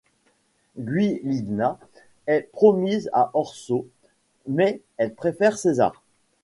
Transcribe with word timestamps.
Giulina 0.79 1.77
est 2.25 2.49
promise 2.51 3.07
à 3.13 3.29
Orso 3.35 3.85
mais 4.47 4.81
elle 4.97 5.13
préfère 5.13 5.59
César. 5.59 5.93